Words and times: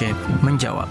Syekh 0.00 0.16
menjawab. 0.40 0.88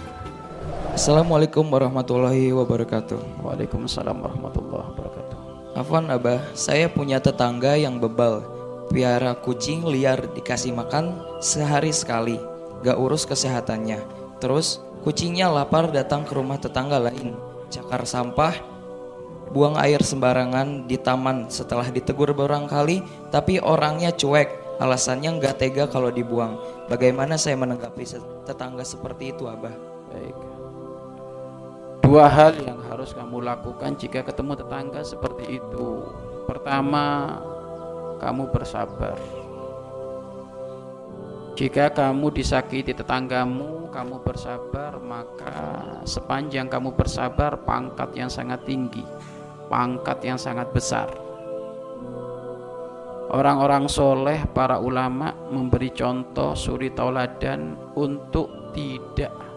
Assalamualaikum 0.94 1.66
warahmatullahi 1.66 2.54
wabarakatuh. 2.54 3.42
Waalaikumsalam 3.42 4.14
warahmatullahi 4.22 4.86
wabarakatuh. 4.86 5.38
Afwan 5.74 6.14
Abah, 6.14 6.38
saya 6.54 6.86
punya 6.94 7.18
tetangga 7.18 7.74
yang 7.74 7.98
bebal. 7.98 8.46
Piara 8.94 9.34
kucing 9.34 9.82
liar 9.90 10.30
dikasih 10.38 10.78
makan 10.78 11.26
sehari 11.42 11.90
sekali. 11.90 12.38
Gak 12.86 13.02
urus 13.02 13.26
kesehatannya. 13.26 13.98
Terus 14.38 14.78
kucingnya 15.02 15.50
lapar 15.50 15.90
datang 15.90 16.22
ke 16.22 16.38
rumah 16.38 16.62
tetangga 16.62 17.02
lain. 17.02 17.34
Cakar 17.74 18.06
sampah, 18.06 18.54
buang 19.50 19.74
air 19.82 20.06
sembarangan 20.06 20.86
di 20.86 21.02
taman 21.02 21.50
setelah 21.50 21.90
ditegur 21.90 22.38
beberapa 22.38 22.70
kali, 22.70 23.02
tapi 23.34 23.58
orangnya 23.58 24.14
cuek. 24.14 24.69
Alasannya 24.80 25.36
nggak 25.36 25.60
tega 25.60 25.86
kalau 25.92 26.08
dibuang. 26.08 26.56
Bagaimana 26.88 27.36
saya 27.36 27.60
menanggapi 27.60 28.08
tetangga 28.48 28.88
seperti 28.88 29.36
itu, 29.36 29.44
Abah? 29.44 29.76
Baik. 30.10 30.38
Dua 32.00 32.26
hal 32.26 32.58
yang 32.64 32.80
harus 32.88 33.12
kamu 33.12 33.44
lakukan 33.44 34.00
jika 34.00 34.24
ketemu 34.24 34.56
tetangga 34.56 35.04
seperti 35.04 35.62
itu. 35.62 35.88
Pertama, 36.48 37.38
kamu 38.24 38.50
bersabar. 38.50 39.20
Jika 41.60 41.92
kamu 41.92 42.32
disakiti 42.32 42.96
tetanggamu, 42.96 43.92
kamu 43.92 44.24
bersabar, 44.24 44.96
maka 45.04 45.84
sepanjang 46.08 46.72
kamu 46.72 46.96
bersabar, 46.96 47.60
pangkat 47.68 48.16
yang 48.16 48.32
sangat 48.32 48.64
tinggi, 48.64 49.04
pangkat 49.68 50.24
yang 50.24 50.40
sangat 50.40 50.72
besar. 50.72 51.12
Orang-orang 53.30 53.86
soleh, 53.86 54.42
para 54.50 54.82
ulama 54.82 55.38
memberi 55.54 55.94
contoh 55.94 56.58
suri 56.58 56.90
tauladan 56.90 57.78
untuk 57.94 58.74
tidak 58.74 59.50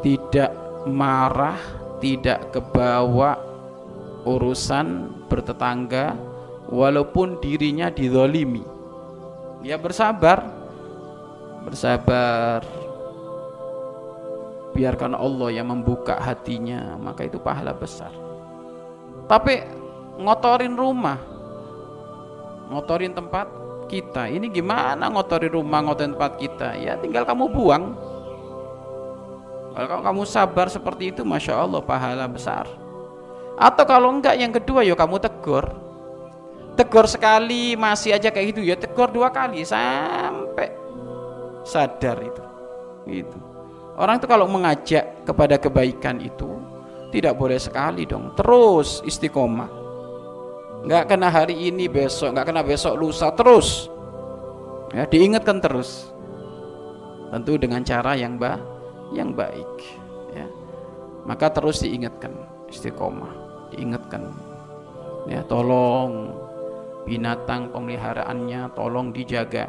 tidak 0.00 0.52
marah, 0.88 1.60
tidak 2.00 2.52
kebawa 2.52 3.36
urusan 4.24 5.12
bertetangga 5.28 6.16
walaupun 6.68 7.40
dirinya 7.40 7.92
didolimi. 7.92 8.64
Dia 9.60 9.76
bersabar, 9.76 10.40
bersabar. 11.64 12.64
Biarkan 14.70 15.18
Allah 15.18 15.50
yang 15.50 15.68
membuka 15.68 16.16
hatinya, 16.16 16.96
maka 16.96 17.26
itu 17.26 17.36
pahala 17.42 17.74
besar. 17.74 18.14
Tapi 19.28 19.79
ngotorin 20.20 20.76
rumah, 20.76 21.18
ngotorin 22.68 23.16
tempat 23.16 23.48
kita. 23.90 24.30
Ini 24.30 24.46
gimana 24.52 25.10
ngotorin 25.10 25.50
rumah, 25.50 25.80
ngotorin 25.82 26.14
tempat 26.14 26.38
kita? 26.38 26.76
Ya 26.78 26.94
tinggal 27.00 27.26
kamu 27.26 27.50
buang. 27.50 27.96
Kalau 29.70 30.02
kamu 30.02 30.22
sabar 30.26 30.66
seperti 30.68 31.14
itu, 31.14 31.22
masya 31.24 31.56
Allah 31.56 31.80
pahala 31.80 32.26
besar. 32.28 32.68
Atau 33.56 33.84
kalau 33.88 34.12
enggak, 34.12 34.36
yang 34.36 34.52
kedua 34.52 34.84
ya 34.84 34.94
kamu 34.94 35.16
tegur. 35.20 35.66
Tegur 36.78 37.04
sekali 37.08 37.76
masih 37.76 38.16
aja 38.16 38.32
kayak 38.32 38.56
gitu 38.56 38.60
ya 38.64 38.72
tegur 38.78 39.12
dua 39.12 39.28
kali 39.28 39.66
sampai 39.66 40.72
sadar 41.66 42.16
itu. 42.24 42.44
Gitu. 43.04 43.38
Orang 44.00 44.16
itu 44.16 44.26
kalau 44.30 44.48
mengajak 44.48 45.28
kepada 45.28 45.60
kebaikan 45.60 46.24
itu 46.24 46.56
tidak 47.12 47.36
boleh 47.36 47.60
sekali 47.60 48.08
dong. 48.08 48.32
Terus 48.38 49.04
istiqomah. 49.04 49.79
Enggak 50.80 51.12
kena 51.12 51.28
hari 51.28 51.56
ini 51.68 51.86
besok, 51.86 52.32
enggak 52.32 52.52
kena 52.52 52.62
besok 52.64 52.96
lusa 52.96 53.28
terus. 53.36 53.88
Ya, 54.90 55.06
diingatkan 55.06 55.60
terus. 55.60 56.10
Tentu 57.30 57.54
dengan 57.60 57.84
cara 57.86 58.18
yang 58.18 58.40
baik 58.40 58.80
yang 59.14 59.34
baik. 59.34 59.70
Ya. 60.34 60.46
Maka 61.26 61.50
terus 61.50 61.82
diingatkan 61.82 62.32
istiqomah. 62.70 63.34
Diingatkan. 63.74 64.30
Ya 65.28 65.44
tolong 65.46 66.34
binatang 67.04 67.70
pemeliharaannya 67.74 68.72
tolong 68.74 69.12
dijaga. 69.12 69.68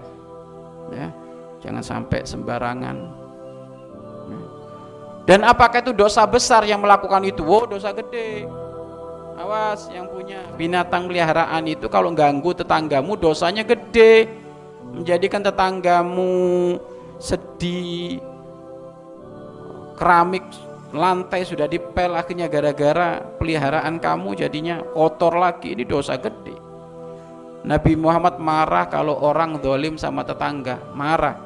Ya 0.94 1.08
jangan 1.62 1.84
sampai 1.84 2.26
sembarangan. 2.26 2.98
Ya. 4.22 4.40
dan 5.28 5.40
apakah 5.44 5.84
itu 5.84 5.92
dosa 5.92 6.24
besar 6.26 6.66
yang 6.66 6.82
melakukan 6.82 7.22
itu? 7.26 7.44
Oh 7.46 7.66
dosa 7.68 7.92
gede 7.92 8.46
awas 9.38 9.88
yang 9.92 10.08
punya 10.10 10.44
binatang 10.56 11.08
peliharaan 11.08 11.64
itu 11.68 11.88
kalau 11.88 12.12
ganggu 12.12 12.56
tetanggamu 12.56 13.16
dosanya 13.20 13.64
gede. 13.64 14.28
Menjadikan 14.92 15.40
tetanggamu 15.40 16.76
sedih. 17.16 18.20
Keramik 19.96 20.44
lantai 20.92 21.48
sudah 21.48 21.70
dipel 21.70 22.12
akhirnya 22.18 22.52
gara-gara 22.52 23.24
peliharaan 23.40 24.02
kamu 24.02 24.36
jadinya 24.36 24.84
kotor 24.92 25.40
lagi. 25.40 25.72
Ini 25.78 25.84
dosa 25.88 26.20
gede. 26.20 26.58
Nabi 27.62 27.94
Muhammad 27.94 28.42
marah 28.42 28.90
kalau 28.90 29.22
orang 29.22 29.62
dolim 29.62 29.96
sama 29.96 30.26
tetangga. 30.26 30.82
Marah. 30.98 31.38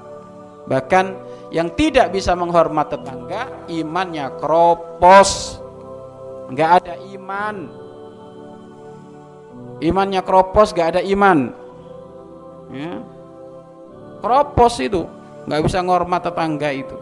Bahkan 0.66 1.06
yang 1.54 1.70
tidak 1.78 2.10
bisa 2.10 2.34
menghormat 2.34 2.90
tetangga 2.90 3.46
imannya 3.70 4.34
kropos 4.42 5.62
nggak 6.52 6.72
ada 6.84 6.94
iman. 7.16 7.56
Imannya 9.82 10.22
kropos 10.24 10.72
nggak 10.72 10.90
ada 10.98 11.02
iman. 11.04 11.52
Ya. 12.74 12.98
kropos 14.26 14.82
itu 14.82 15.06
nggak 15.46 15.62
bisa 15.70 15.86
menghormat 15.86 16.22
tetangga 16.26 16.70
itu. 16.74 16.98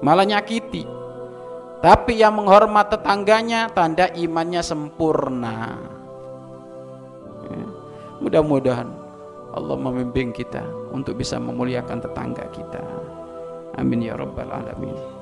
Malah 0.00 0.22
nyakiti. 0.22 0.86
Tapi 1.80 2.20
yang 2.20 2.38
menghormat 2.38 2.92
tetangganya 2.92 3.72
tanda 3.72 4.06
imannya 4.14 4.62
sempurna. 4.62 5.80
Ya. 7.50 7.64
mudah-mudahan 8.22 8.88
Allah 9.50 9.74
membimbing 9.74 10.30
kita 10.30 10.62
untuk 10.94 11.18
bisa 11.18 11.40
memuliakan 11.42 11.98
tetangga 11.98 12.46
kita. 12.54 12.84
Amin 13.74 14.06
ya 14.06 14.14
rabbal 14.14 14.50
alamin 14.50 15.19